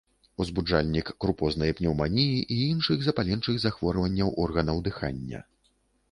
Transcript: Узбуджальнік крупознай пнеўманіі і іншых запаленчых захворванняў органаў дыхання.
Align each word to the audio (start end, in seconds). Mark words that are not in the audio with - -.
Узбуджальнік 0.43 1.09
крупознай 1.25 1.73
пнеўманіі 1.79 2.39
і 2.55 2.57
іншых 2.71 3.03
запаленчых 3.07 3.59
захворванняў 3.65 4.33
органаў 4.45 4.81
дыхання. 4.89 5.43